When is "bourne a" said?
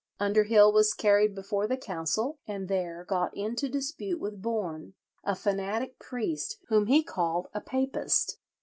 4.41-5.35